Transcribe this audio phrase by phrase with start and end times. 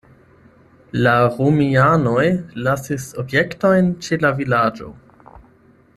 [1.07, 2.25] La romianoj
[2.69, 4.91] lasis objektojn ĉe la vilaĝo.